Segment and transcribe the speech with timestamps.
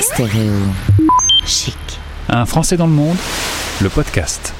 [0.00, 0.52] Stéréo
[1.46, 1.76] chic.
[2.28, 3.16] Un Français dans le monde,
[3.80, 4.54] le podcast.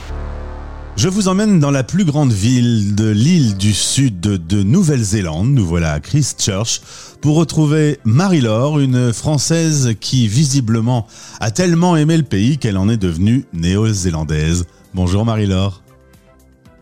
[0.97, 5.49] Je vous emmène dans la plus grande ville de l'île du sud de Nouvelle-Zélande.
[5.49, 6.81] Nous voilà à Christchurch
[7.21, 11.07] pour retrouver Marie-Laure, une Française qui visiblement
[11.41, 14.67] a tellement aimé le pays qu'elle en est devenue néo-zélandaise.
[14.95, 15.84] Bonjour Marie-Laure.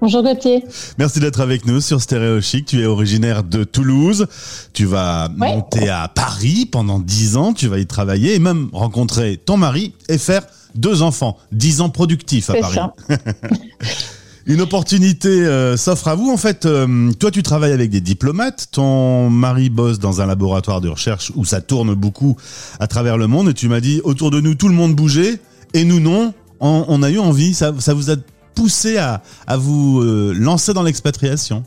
[0.02, 0.64] Bonjour Gauthier.
[0.98, 2.66] Merci d'être avec nous sur Stéréo Chic.
[2.66, 4.26] Tu es originaire de Toulouse.
[4.72, 7.52] Tu vas monter à Paris pendant 10 ans.
[7.52, 10.43] Tu vas y travailler et même rencontrer ton mari et faire
[10.74, 11.38] deux enfants.
[11.52, 12.79] 10 ans productifs à Paris.
[14.46, 16.32] Une opportunité euh, s'offre à vous.
[16.32, 18.71] En fait, euh, toi, tu travailles avec des diplomates.
[18.72, 22.36] Ton mari bosse dans un laboratoire de recherche où ça tourne beaucoup
[22.80, 23.50] à travers le monde.
[23.50, 25.38] Et tu m'as dit, autour de nous, tout le monde bougeait.
[25.74, 26.34] Et nous, non.
[26.58, 27.54] On, a eu envie.
[27.54, 28.16] Ça, ça vous a
[28.54, 29.22] poussé à,
[29.56, 31.64] vous euh, lancer dans l'expatriation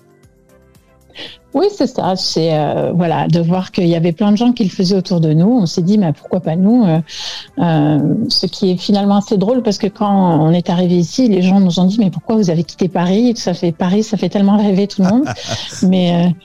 [1.53, 2.17] oui, c'est ça.
[2.17, 5.21] C'est euh, voilà de voir qu'il y avait plein de gens qui le faisaient autour
[5.21, 5.48] de nous.
[5.48, 9.77] On s'est dit, mais pourquoi pas nous euh, Ce qui est finalement assez drôle parce
[9.77, 12.65] que quand on est arrivé ici, les gens nous ont dit, mais pourquoi vous avez
[12.65, 13.38] quitté Paris?
[13.38, 15.23] Ça fait Paris, ça fait tellement rêver tout le monde.
[15.84, 16.35] mais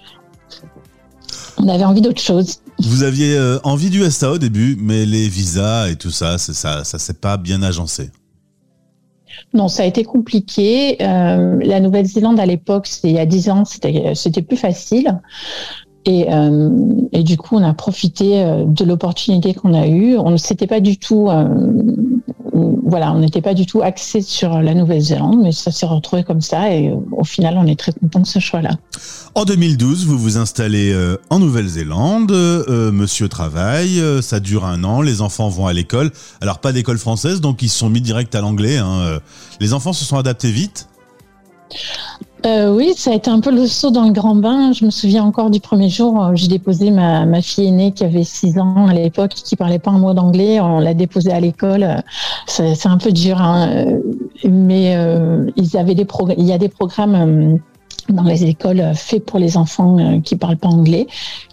[1.59, 2.59] on avait envie d'autre chose.
[2.79, 6.99] Vous aviez envie du SA au début, mais les visas et tout ça, ça, ça
[7.01, 8.13] s'est pas bien agencé.
[9.55, 10.97] Non, ça a été compliqué.
[11.01, 15.21] Euh, la Nouvelle-Zélande à l'époque, c'était il y a dix ans, c'était plus facile.
[16.07, 16.71] Et, euh,
[17.13, 20.17] et, du coup, on a profité euh, de l'opportunité qu'on a eue.
[20.17, 21.29] On ne s'était pas du tout
[22.85, 26.41] voilà, on n'était pas du tout axé sur la Nouvelle-Zélande, mais ça s'est retrouvé comme
[26.41, 28.71] ça et euh, au final, on est très content de ce choix-là.
[29.35, 35.03] En 2012, vous vous installez euh, en Nouvelle-Zélande, euh, monsieur travaille, ça dure un an,
[35.03, 36.11] les enfants vont à l'école.
[36.41, 38.79] Alors pas d'école française, donc ils se sont mis direct à l'anglais.
[38.79, 39.21] Hein.
[39.61, 40.89] Les enfants se sont adaptés vite?
[42.47, 44.73] Euh, oui, ça a été un peu le saut dans le grand bain.
[44.73, 48.25] Je me souviens encore du premier jour, où j'ai déposé ma, fille aînée qui avait
[48.25, 50.61] 6 ans à l'époque, qui parlait pas un mot d'anglais.
[50.61, 52.03] On l'a déposée à l'école.
[52.47, 53.87] C'est un peu dur, hein.
[54.49, 56.07] mais euh, ils avaient des
[56.39, 57.57] il y a des programmes euh,
[58.13, 61.07] dans les écoles faits pour les enfants euh, qui parlent pas anglais,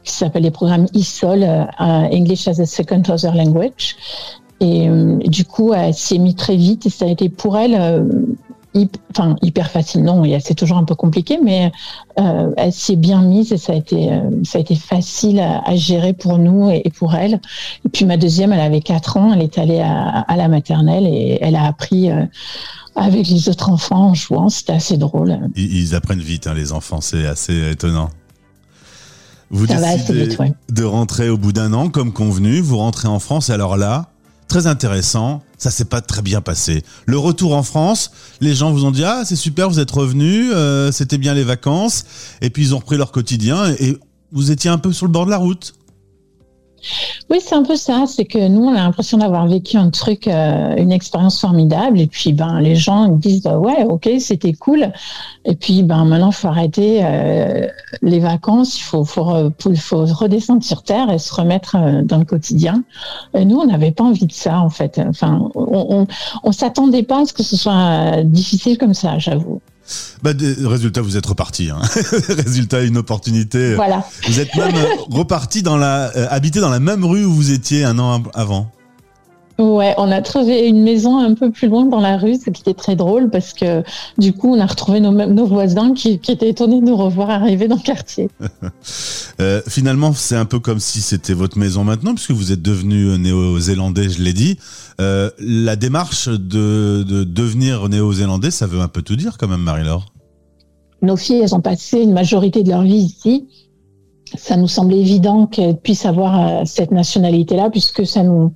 [0.04, 1.44] qui s'appellent les programmes ISOL,
[1.80, 3.96] English as a Second Other Language.
[4.60, 4.90] Et
[5.28, 7.76] du coup, elle s'y est mise très vite et ça a été pour elle
[9.12, 11.72] enfin hyper facile non c'est toujours un peu compliqué mais
[12.20, 15.40] euh, elle s'y est bien mise et ça a été euh, ça a été facile
[15.40, 17.40] à, gérer pour nous et, pour elle.
[17.86, 21.38] Et puis ma deuxième elle avait 4 ans elle est allée à, la maternelle et
[21.42, 22.26] elle a appris euh,
[22.96, 24.50] avec les autres enfants en jouant.
[24.50, 25.38] C'était assez drôle.
[25.56, 28.10] Ils, apprennent vite hein, les enfants c'est assez étonnant.
[29.50, 30.30] Vous décidez
[30.70, 33.50] de rentrer au bout d'un an comme convenu vous rentrez en France.
[33.50, 34.10] Et alors là
[34.48, 35.42] très intéressant.
[35.58, 36.84] Ça s'est pas très bien passé.
[37.06, 40.52] Le retour en France, les gens vous ont dit ah c'est super, vous êtes revenu,
[40.52, 42.06] euh, c'était bien les vacances,
[42.42, 43.98] et puis ils ont repris leur quotidien et
[44.32, 45.74] vous étiez un peu sur le bord de la route.
[47.30, 48.06] Oui, c'est un peu ça.
[48.08, 52.00] C'est que nous, on a l'impression d'avoir vécu un truc, euh, une expérience formidable.
[52.00, 54.92] Et puis, ben, les gens disent, bah ouais, ok, c'était cool.
[55.46, 57.68] Et puis, ben, maintenant, faut arrêter euh,
[58.02, 58.78] les vacances.
[58.80, 62.84] Il faut, faut, faut, redescendre sur terre et se remettre euh, dans le quotidien.
[63.34, 65.00] Et nous, on n'avait pas envie de ça, en fait.
[65.00, 66.08] Enfin, on, on,
[66.44, 69.62] on s'attendait pas à ce que ce soit difficile comme ça, j'avoue.
[70.24, 70.32] Bah,
[70.64, 71.70] résultat, vous êtes reparti.
[71.70, 71.82] Hein.
[72.46, 73.76] résultat, une opportunité.
[73.76, 74.06] Voilà.
[74.28, 74.76] Vous êtes même
[75.10, 78.72] reparti dans la, euh, habité dans la même rue où vous étiez un an avant.
[79.60, 82.62] Ouais, on a trouvé une maison un peu plus loin dans la rue, ce qui
[82.62, 83.84] était très drôle parce que
[84.20, 87.32] du coup, on a retrouvé nos, nos voisins qui, qui, étaient étonnés de nous revoir
[87.32, 88.30] arriver dans le quartier.
[89.40, 93.18] euh, finalement, c'est un peu comme si c'était votre maison maintenant, puisque vous êtes devenu
[93.18, 94.60] néo-zélandais, je l'ai dit.
[95.02, 99.62] Euh, la démarche de, de devenir néo-zélandais, ça veut un peu tout dire quand même,
[99.62, 100.06] Marie-Laure.
[101.02, 103.48] Nos filles, elles ont passé une majorité de leur vie ici.
[104.36, 108.52] Ça nous semblait évident qu'elles puissent avoir euh, cette nationalité-là, puisque ça nous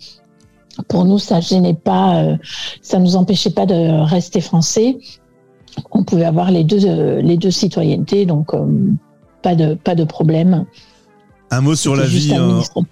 [0.88, 2.38] pour nous, ça gênait pas, euh,
[2.82, 4.98] ça nous empêchait pas de rester français.
[5.92, 8.66] On pouvait avoir les deux, euh, les deux citoyennetés, donc euh,
[9.42, 10.66] pas de, pas de problème.
[11.50, 12.34] Un mot sur la vie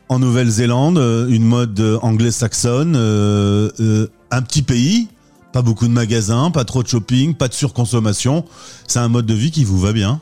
[0.10, 0.98] en, Nouvelle-Zélande,
[1.30, 5.08] une mode anglo-saxonne, un petit pays,
[5.54, 8.44] pas beaucoup de magasins, pas trop de shopping, pas de surconsommation.
[8.86, 10.20] C'est un mode de vie qui vous va bien?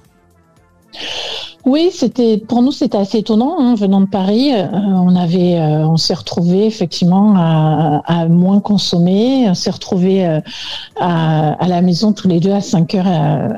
[1.65, 4.53] Oui, c'était pour nous c'était assez étonnant hein, venant de Paris.
[4.53, 9.49] Euh, on avait, euh, on s'est retrouvé effectivement à, moins consommer.
[9.49, 10.39] On s'est retrouvé euh,
[10.95, 13.51] à, la maison tous les deux à 5 heures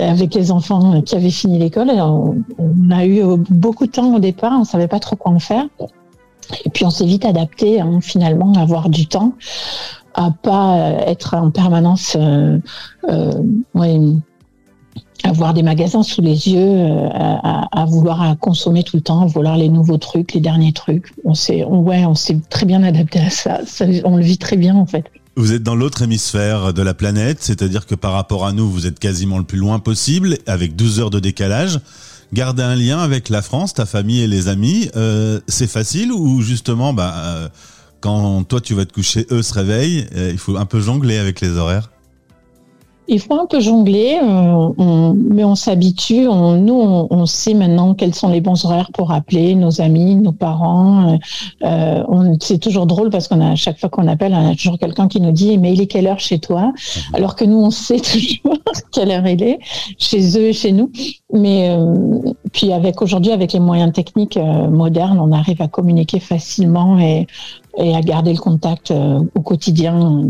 [0.00, 1.90] avec les enfants qui avaient fini l'école.
[1.90, 2.36] On,
[2.90, 4.52] a eu beaucoup de temps au départ.
[4.58, 5.66] On savait pas trop quoi en faire.
[6.64, 9.32] Et puis on s'est vite adapté hein, finalement à avoir du temps,
[10.14, 12.16] à pas être en permanence.
[13.74, 13.98] Ouais,
[15.24, 19.68] avoir des magasins sous les yeux, à, vouloir consommer tout le temps, à vouloir les
[19.68, 21.12] nouveaux trucs, les derniers trucs.
[21.24, 23.60] On s'est, ouais, on s'est très bien adapté à ça.
[24.04, 25.04] On le vit très bien en fait.
[25.36, 28.86] Vous êtes dans l'autre hémisphère de la planète, c'est-à-dire que par rapport à nous, vous
[28.86, 31.80] êtes quasiment le plus loin possible, avec 12 heures de décalage
[32.32, 36.42] garder un lien avec la France, ta famille et les amis, euh, c'est facile ou
[36.42, 37.48] justement, bah, euh,
[38.00, 41.18] quand toi tu vas te coucher, eux se réveillent, euh, il faut un peu jongler
[41.18, 41.90] avec les horaires?
[43.08, 44.20] Il faut un peu jongler,
[44.78, 46.24] mais on s'habitue.
[46.24, 51.18] nous, on, sait maintenant quels sont les bons horaires pour appeler nos amis, nos parents.
[51.64, 52.04] Euh,
[52.40, 55.08] c'est toujours drôle parce qu'on a à chaque fois qu'on appelle, on a toujours quelqu'un
[55.08, 56.72] qui nous dit "Mais il est quelle heure chez toi?
[57.14, 58.58] Alors que nous, on sait toujours
[58.92, 59.58] quelle heure il est
[59.98, 60.90] chez eux et chez nous.
[61.32, 66.20] Mais euh, puis avec aujourd'hui, avec les moyens techniques euh, modernes, on arrive à communiquer
[66.20, 67.26] facilement et,
[67.78, 70.28] et à garder le contact euh, au quotidien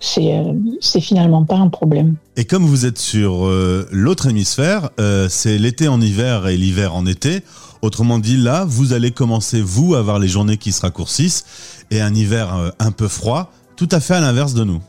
[0.00, 2.16] c'est euh, c'est finalement pas un problème.
[2.36, 6.94] Et comme vous êtes sur euh, l'autre hémisphère, euh, c'est l'été en hiver et l'hiver
[6.94, 7.42] en été.
[7.82, 11.44] Autrement dit, là, vous allez commencer, vous, à avoir les journées qui se raccourcissent
[11.90, 14.80] et un hiver un peu froid, tout à fait à l'inverse de nous.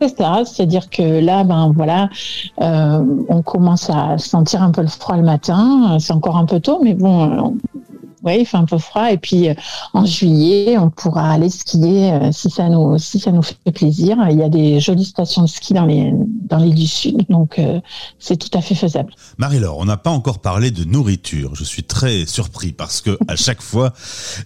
[0.00, 2.10] C'est ça, c'est-à-dire que là, ben voilà,
[2.58, 5.96] on commence à sentir un peu le froid le matin.
[5.98, 7.56] C'est encore un peu tôt, mais bon,
[8.24, 9.12] oui, il fait un peu froid.
[9.12, 9.54] Et puis euh,
[9.92, 14.16] en juillet, on pourra aller skier euh, si ça nous si ça nous fait plaisir.
[14.30, 17.58] Il y a des jolies stations de ski dans les dans l'île du Sud, donc
[17.58, 17.80] euh,
[18.18, 19.12] c'est tout à fait faisable.
[19.38, 21.54] Marie-Laure, on n'a pas encore parlé de nourriture.
[21.54, 23.92] Je suis très surpris parce que à chaque fois,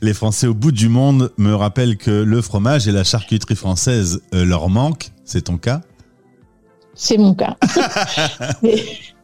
[0.03, 4.21] les Français au bout du monde me rappellent que le fromage et la charcuterie française
[4.33, 5.11] leur manquent.
[5.25, 5.83] C'est ton cas?
[6.95, 7.57] C'est mon cas.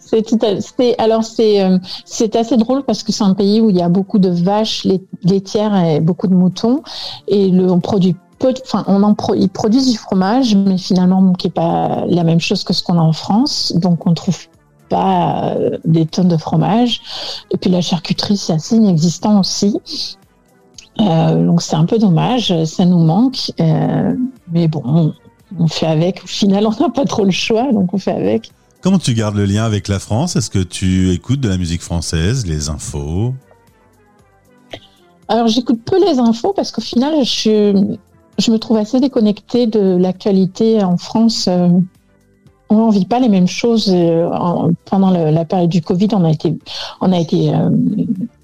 [0.00, 0.38] C'est tout
[0.98, 3.88] alors c'est euh, c'est assez drôle parce que c'est un pays où il y a
[3.88, 4.86] beaucoup de vaches
[5.24, 6.82] laitières et beaucoup de moutons.
[7.26, 11.48] Et le on produit peu enfin on en ils produisent du fromage mais finalement qui
[11.48, 13.72] est pas la même chose que ce qu'on a en France.
[13.76, 14.46] Donc on trouve
[14.88, 17.00] pas euh, des tonnes de fromage.
[17.50, 19.80] Et puis la charcuterie c'est assez inexistant aussi.
[21.00, 22.64] Euh, donc c'est un peu dommage.
[22.64, 23.50] Ça nous manque.
[23.58, 25.14] Mais bon on,
[25.58, 26.22] on fait avec.
[26.22, 29.36] Au final on n'a pas trop le choix donc on fait avec Comment tu gardes
[29.36, 30.36] le lien avec la France?
[30.36, 33.34] Est-ce que tu écoutes de la musique française, les infos?
[35.26, 40.82] Alors j'écoute peu les infos parce qu'au final, je, me trouve assez déconnectée de l'actualité
[40.82, 41.48] en France.
[41.48, 41.68] Euh,
[42.70, 43.90] on ne vit pas les mêmes choses.
[43.92, 44.30] Euh,
[44.84, 46.56] pendant la période du Covid, on a été,
[47.00, 47.70] on a été euh,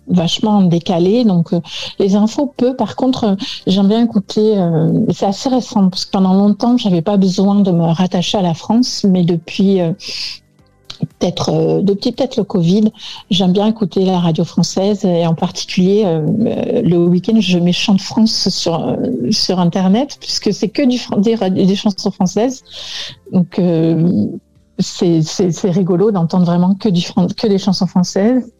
[0.08, 1.24] vachement décalé.
[1.24, 1.60] Donc euh,
[1.98, 2.74] les infos peu.
[2.76, 3.34] Par contre, euh,
[3.66, 4.56] j'aime bien écouter.
[4.56, 8.42] Euh, c'est assez récent parce que pendant longtemps, j'avais pas besoin de me rattacher à
[8.42, 9.80] la France, mais depuis
[11.18, 12.92] peut-être depuis peut-être le Covid,
[13.30, 18.00] j'aime bien écouter la radio française et en particulier le week-end je mets Chant de
[18.00, 18.96] France sur
[19.30, 22.62] sur internet puisque c'est que du des, des chansons françaises.
[23.32, 23.60] Donc
[24.78, 27.02] c'est c'est rigolo d'entendre vraiment que du
[27.36, 28.50] que des chansons françaises.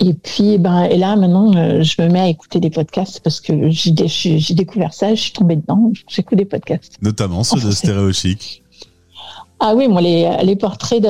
[0.00, 3.40] Et puis, ben, et là, maintenant, euh, je me mets à écouter des podcasts parce
[3.40, 6.94] que j'ai découvert ça, je suis tombée dedans, j'écoute des podcasts.
[7.02, 8.62] Notamment ceux de Stéréo Chic.
[9.60, 11.04] Ah oui, moi, les, les portraits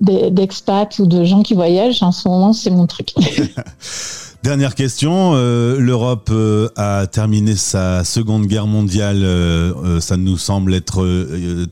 [0.00, 3.12] d'expats ou de gens qui voyagent, en ce moment, c'est mon truc.
[4.44, 9.26] Dernière question, euh, l'Europe euh, a terminé sa seconde guerre mondiale,
[10.00, 11.04] ça nous semble être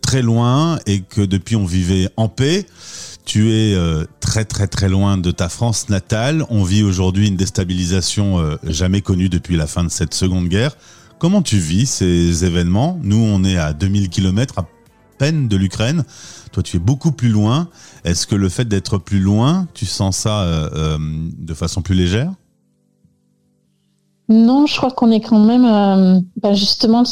[0.03, 2.67] très loin et que depuis on vivait en paix.
[3.25, 6.45] Tu es euh, très très très loin de ta France natale.
[6.51, 10.77] On vit aujourd'hui une déstabilisation euh, jamais connue depuis la fin de cette seconde guerre.
[11.19, 12.99] Comment tu vis ces événements?
[13.03, 14.69] Nous, on est à 2000 km à
[15.19, 16.05] peine de l'Ukraine.
[16.51, 17.69] Toi, tu es beaucoup plus loin.
[18.05, 22.33] Est-ce que le fait d'être plus loin, tu sens ça euh, de façon plus légère?
[24.31, 27.03] Non, je crois qu'on est quand même, euh, bah, justement,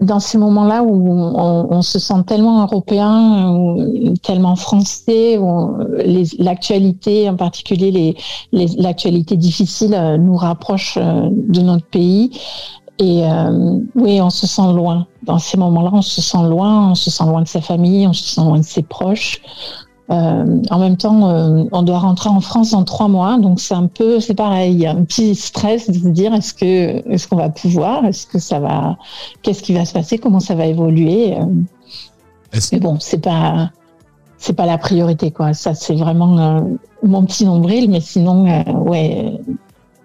[0.00, 3.78] dans ces, moments-là où on, se sent tellement européen,
[4.24, 5.76] tellement français, où
[6.40, 8.16] l'actualité, en particulier
[8.52, 12.36] les, l'actualité difficile, euh, nous rapproche euh, de notre pays.
[12.98, 13.24] Et
[13.94, 15.06] oui, on se sent loin.
[15.22, 18.14] Dans ces moments-là, on se sent loin, on se sent loin de sa famille, on
[18.14, 19.42] se sent loin de ses proches.
[20.08, 23.74] Euh, en même temps, euh, on doit rentrer en France dans trois mois, donc c'est
[23.74, 27.10] un peu, c'est pareil, il y a un petit stress de se dire est-ce que
[27.10, 28.96] est-ce qu'on va pouvoir, est-ce que ça va,
[29.42, 31.36] qu'est-ce qui va se passer, comment ça va évoluer.
[31.36, 31.44] Euh.
[32.72, 33.70] Mais bon, c'est pas
[34.38, 35.54] c'est pas la priorité quoi.
[35.54, 36.64] Ça c'est vraiment
[37.02, 38.44] mon petit nombril, mais sinon
[38.84, 39.40] ouais,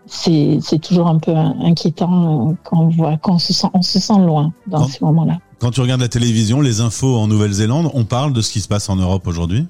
[0.07, 3.99] c'est c'est toujours un peu inquiétant quand on voit quand on se sent on se
[3.99, 5.37] sent loin dans ces moments-là.
[5.59, 8.67] Quand tu regardes la télévision, les infos en Nouvelle-Zélande, on parle de ce qui se
[8.67, 9.67] passe en Europe aujourd'hui?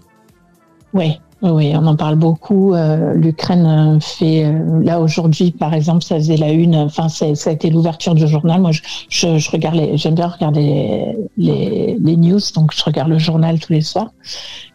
[0.93, 2.73] Oui, Oui, on en parle beaucoup.
[2.73, 6.75] Euh, L'Ukraine fait euh, là aujourd'hui, par exemple, ça faisait la une.
[6.75, 8.61] Enfin, ça a été l'ouverture du journal.
[8.61, 13.19] Moi, je, je, je regarde, j'aime bien regarder les, les, news, donc je regarde le
[13.19, 14.11] journal tous les soirs.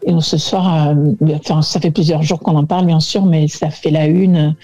[0.07, 3.47] Et ce soir, euh, enfin, ça fait plusieurs jours qu'on en parle, bien sûr, mais
[3.49, 4.57] ça fait la une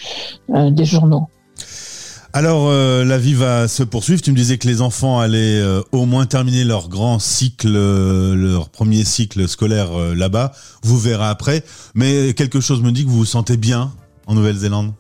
[0.49, 1.29] des journaux.
[2.35, 4.23] Alors, euh, la vie va se poursuivre.
[4.23, 8.35] Tu me disais que les enfants allaient euh, au moins terminer leur grand cycle, euh,
[8.35, 10.53] leur premier cycle scolaire là-bas.
[10.83, 11.63] Vous verrez après.
[11.95, 13.91] Mais quelque chose me dit que vous vous sentez bien
[14.27, 14.93] en Nouvelle-Zélande.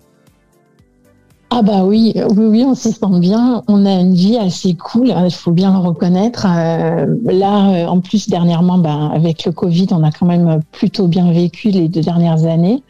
[1.54, 3.62] Ah bah oui, oui, oui, on s'y sent bien.
[3.66, 6.46] On a une vie assez cool, hein, il faut bien le reconnaître.
[6.46, 11.70] là, en plus, dernièrement, bah, avec le Covid, on a quand même plutôt bien vécu
[11.70, 12.82] les deux dernières années.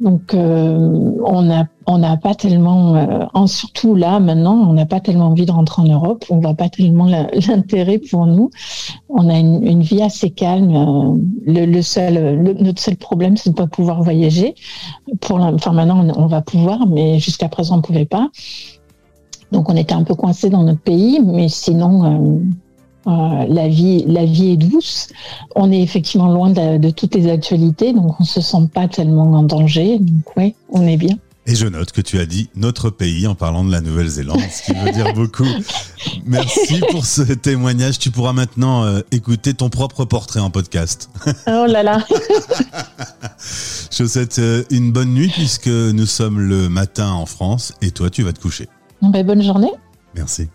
[0.00, 5.00] Donc, euh, on n'a on n'a pas tellement, euh, surtout là maintenant, on n'a pas
[5.00, 6.24] tellement envie de rentrer en Europe.
[6.30, 7.06] On voit pas tellement
[7.48, 8.50] l'intérêt pour nous.
[9.08, 10.74] On a une, vie assez calme.
[10.76, 14.54] Euh, le, seul, notre seul problème, c'est de pas pouvoir voyager.
[15.20, 18.28] Pour, enfin maintenant, on, va pouvoir, mais jusqu'à présent, on pouvait pas.
[19.50, 22.42] Donc, on était un peu coincé dans notre pays, mais sinon.
[23.08, 25.08] Euh, la vie, la vie est douce.
[25.56, 29.42] On est effectivement loin de, toutes les actualités, donc on se sent pas tellement en
[29.42, 29.98] danger.
[29.98, 31.16] Donc oui, on est bien.
[31.46, 34.64] Et je note que tu as dit notre pays en parlant de la Nouvelle-Zélande, ce
[34.64, 35.46] qui veut dire beaucoup.
[36.26, 37.98] Merci pour ce témoignage.
[37.98, 41.08] Tu pourras maintenant euh, écouter ton propre portrait en podcast.
[41.46, 42.04] Oh là là.
[43.90, 47.92] je vous souhaite euh, une bonne nuit puisque nous sommes le matin en France et
[47.92, 48.68] toi tu vas te coucher.
[49.00, 49.72] Ben, bonne journée.
[50.14, 50.48] Merci.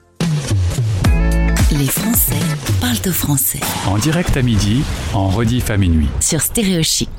[1.83, 2.39] Les Français
[2.79, 3.59] parlent au français.
[3.87, 6.07] En direct à midi, en rediff à minuit.
[6.21, 7.09] Sur Stéréochic.